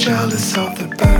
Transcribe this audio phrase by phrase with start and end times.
[0.00, 1.19] jealous of the bird.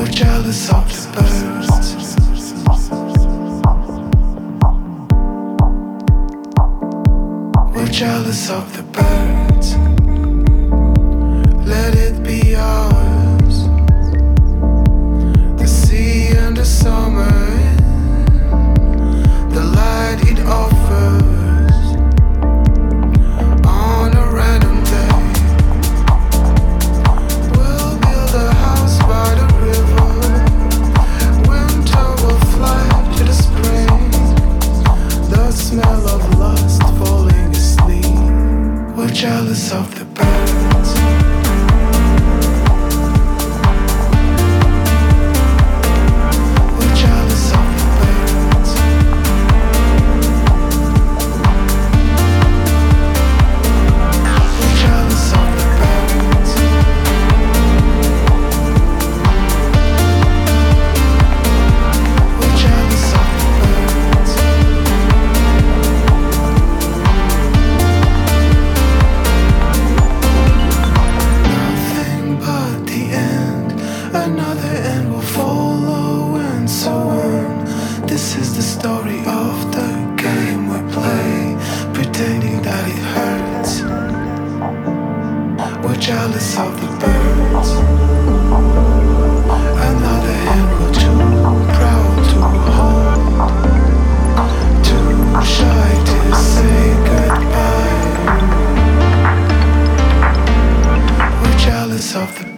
[0.00, 1.94] We're jealous of the birds.
[7.76, 9.76] We're jealous of the birds.
[11.68, 13.68] Let it be ours.
[15.60, 17.30] The sea and the summer,
[19.50, 21.29] the light it offers.
[39.12, 39.99] jealous of
[102.00, 102.49] of the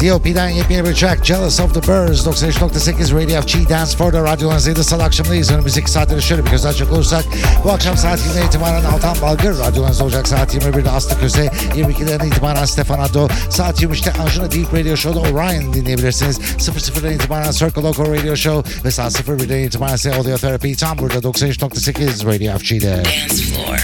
[0.00, 4.84] D.O.P'den yepyeni bir track Jealous of the Birds 93.8 Radio FG Dance Floor'da radyolarınızdaydı.
[4.84, 5.50] Salı akşamındayız.
[5.50, 7.24] Önümüzdeki saatleri şöyle bir göz açacak olursak
[7.64, 10.28] bu akşam saat 20'den itibaren Altan Balgır radyolarınızda olacak.
[10.28, 15.74] Saat 21'de Aslı Köse 22'den itibaren Stefan Addo saat 23'te Anjuna Deep Radio Show'da Orion
[15.74, 16.38] dinleyebilirsiniz.
[16.38, 21.18] 00'dan itibaren Circle Local Radio Show ve saat 01'den itibaren ise Audio Therapy tam burada
[21.18, 22.96] 93.8 Radio FG'de.
[22.96, 23.78] Dance Floor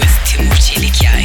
[0.00, 1.24] with Timur Çelikyay.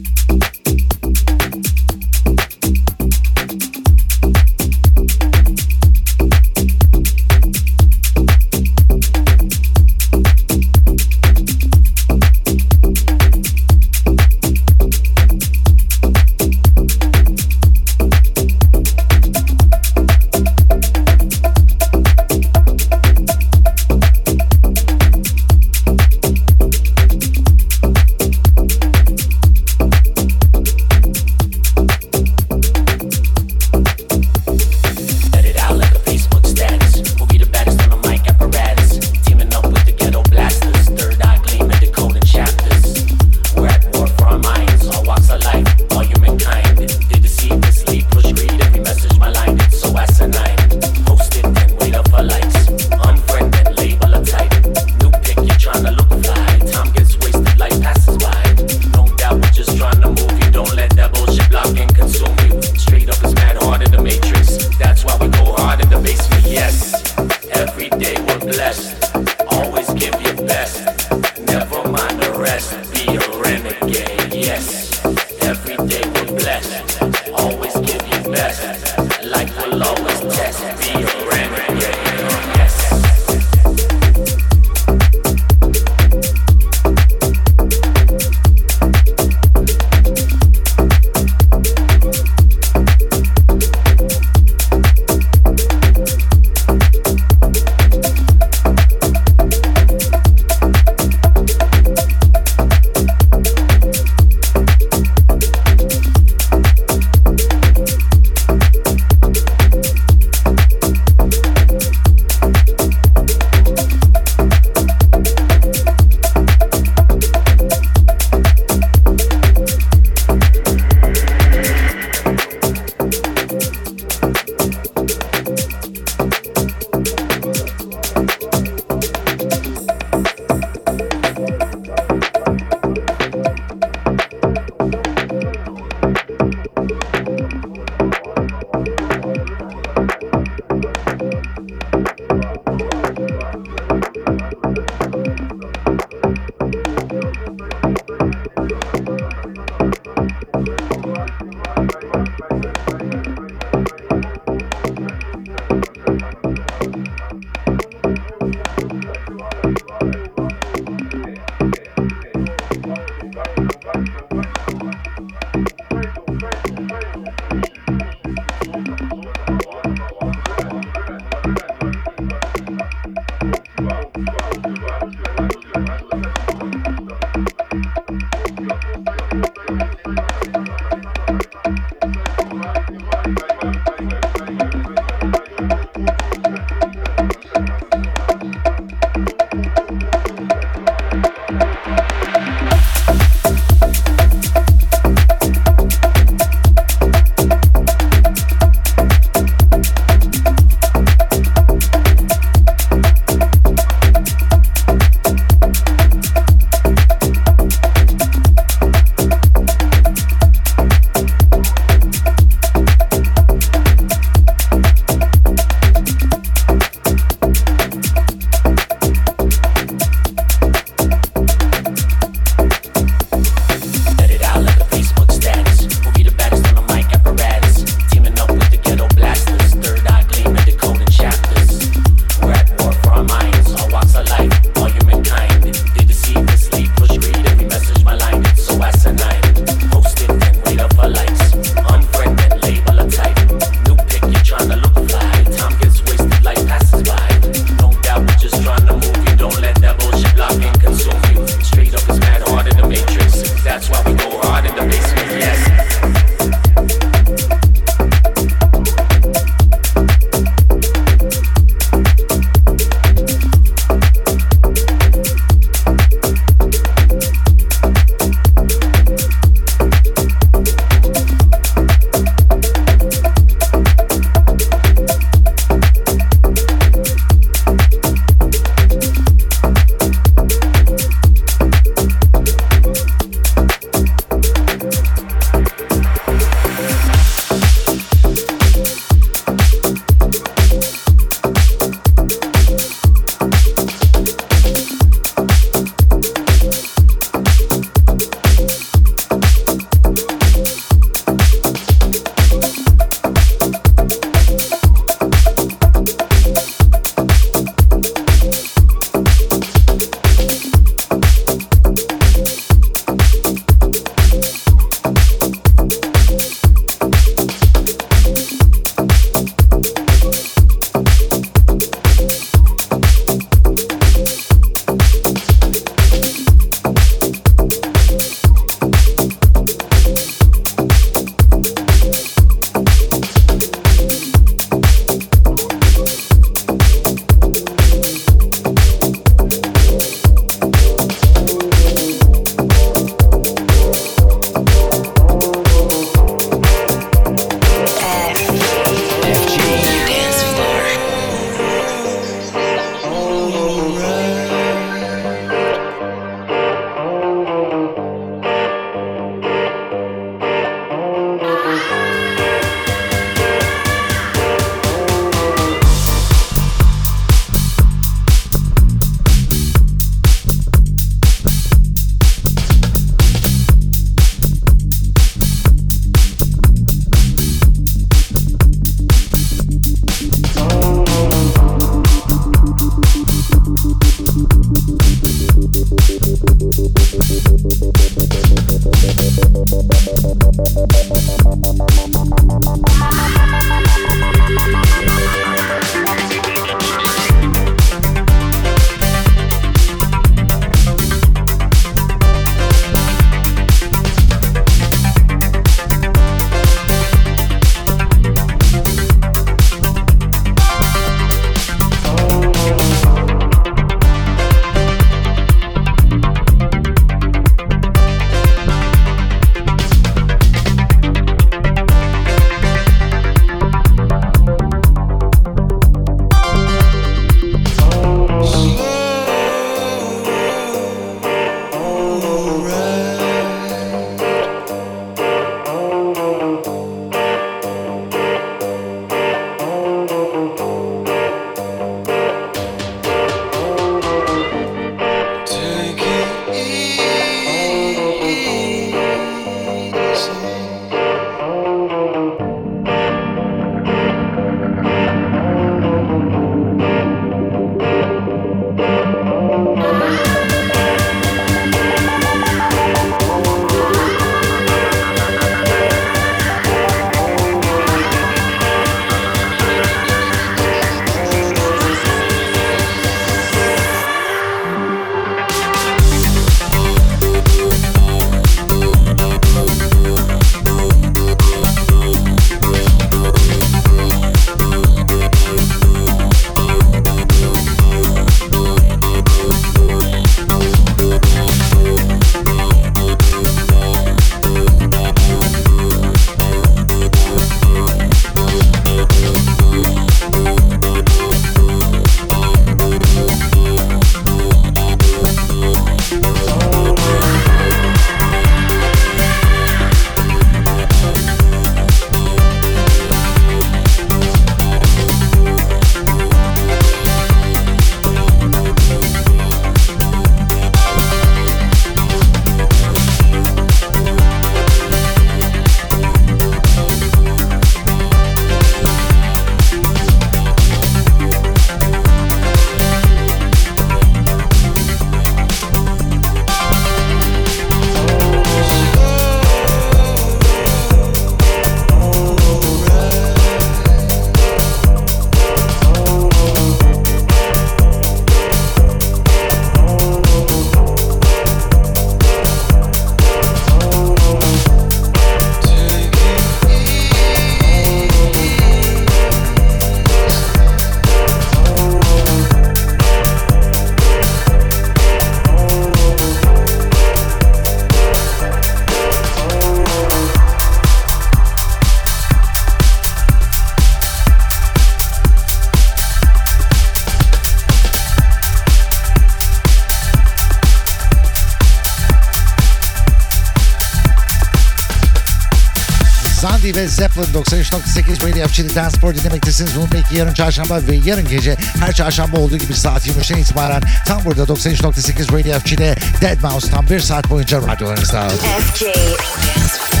[586.76, 589.76] Ve Zeppelin 93.8 Radio FG'de Dance Spor dinlemektesiniz.
[589.76, 594.24] Bunu belki yarın çarşamba ve yarın gece her çarşamba olduğu gibi saat 23'ten itibaren tam
[594.24, 598.28] burada 93.8 Radio FG'de Dead Mouse tam bir saat boyunca radyolarınızda.
[598.28, 600.00] FG Dance Spor.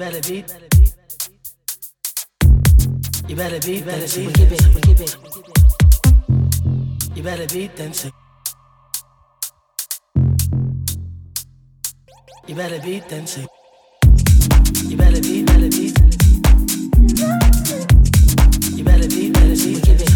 [0.00, 0.44] better be.
[3.28, 4.26] You better be, better be.
[4.26, 5.16] We give it, we give it.
[7.14, 8.12] You better be dancing.
[12.46, 13.46] You better be dancing.
[14.88, 15.92] You better be, better be.
[18.74, 19.72] You better be, better be.
[19.74, 20.09] We give it, we give it.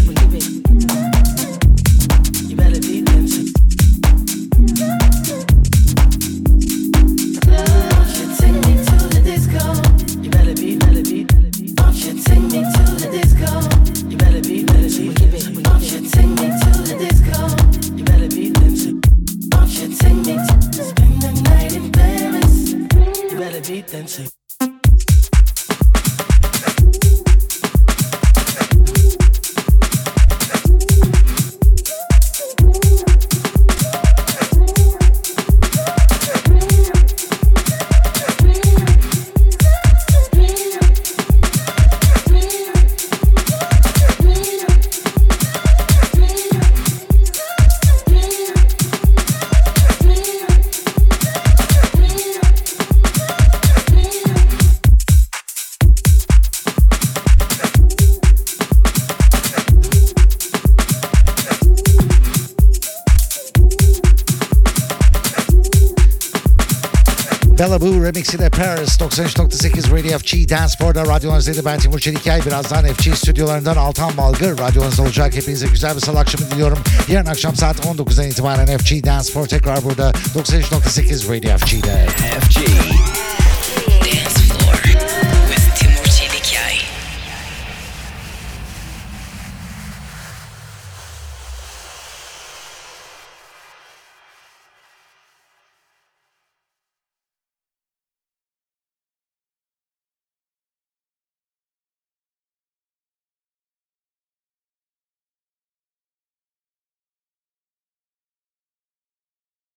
[67.65, 72.45] Bella Boo remix'iyle Paris 93.8 Radio FG Dance Floor'da radyonuzda ben Timur Çelikay.
[72.45, 75.35] Birazdan FG stüdyolarından Altan Balgır radyonuzda olacak.
[75.35, 76.79] Hepinize güzel bir salı akşamı diliyorum.
[77.07, 82.07] Yarın akşam saat 19'dan itibaren FG Dance Floor tekrar burada 93.8 Radio FG'de.
[82.39, 82.59] FG